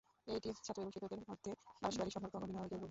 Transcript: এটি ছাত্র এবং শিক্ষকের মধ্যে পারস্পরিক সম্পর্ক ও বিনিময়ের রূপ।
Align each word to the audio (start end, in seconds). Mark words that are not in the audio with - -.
এটি 0.27 0.49
ছাত্র 0.57 0.79
এবং 0.81 0.91
শিক্ষকের 0.95 1.21
মধ্যে 1.29 1.51
পারস্পরিক 1.81 2.13
সম্পর্ক 2.15 2.33
ও 2.35 2.39
বিনিময়ের 2.41 2.69
রূপ। 2.69 2.79